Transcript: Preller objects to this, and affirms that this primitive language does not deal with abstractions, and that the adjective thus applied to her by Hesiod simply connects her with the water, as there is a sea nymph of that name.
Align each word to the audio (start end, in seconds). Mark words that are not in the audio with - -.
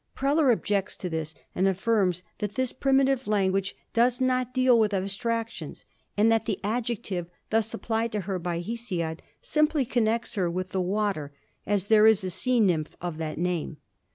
Preller 0.17 0.51
objects 0.51 0.97
to 0.97 1.11
this, 1.11 1.35
and 1.53 1.67
affirms 1.67 2.23
that 2.39 2.55
this 2.55 2.73
primitive 2.73 3.27
language 3.27 3.75
does 3.93 4.19
not 4.19 4.51
deal 4.51 4.79
with 4.79 4.95
abstractions, 4.95 5.85
and 6.17 6.31
that 6.31 6.45
the 6.45 6.59
adjective 6.63 7.27
thus 7.51 7.71
applied 7.71 8.11
to 8.13 8.21
her 8.21 8.39
by 8.39 8.57
Hesiod 8.61 9.21
simply 9.43 9.85
connects 9.85 10.33
her 10.33 10.49
with 10.49 10.69
the 10.69 10.81
water, 10.81 11.31
as 11.67 11.85
there 11.85 12.07
is 12.07 12.23
a 12.23 12.31
sea 12.31 12.59
nymph 12.59 12.95
of 12.99 13.19
that 13.19 13.37
name. 13.37 13.77